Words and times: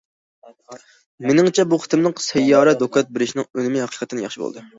مېنىڭچە 1.31 1.65
بۇ 1.73 1.79
قېتىملىق 1.83 2.23
سەييارە 2.29 2.75
دوكلات 2.81 3.13
بېرىشنىڭ 3.19 3.47
ئۈنۈمى 3.53 3.85
ھەقىقەتەن 3.87 4.25
ياخشى 4.27 4.45
بولدى. 4.47 4.67